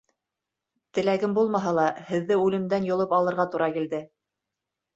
[0.97, 4.03] Теләгем булмаһа ла, һеҙҙе үлемдән йолоп алырға тура килде.